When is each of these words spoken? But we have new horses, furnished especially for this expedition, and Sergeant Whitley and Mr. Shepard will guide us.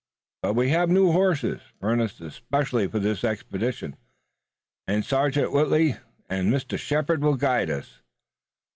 But 0.41 0.55
we 0.55 0.69
have 0.69 0.89
new 0.89 1.11
horses, 1.11 1.61
furnished 1.79 2.21
especially 2.21 2.87
for 2.87 2.97
this 2.97 3.23
expedition, 3.23 3.95
and 4.87 5.05
Sergeant 5.05 5.51
Whitley 5.51 5.95
and 6.27 6.51
Mr. 6.51 6.75
Shepard 6.75 7.21
will 7.21 7.37
guide 7.37 7.69
us. 7.69 8.01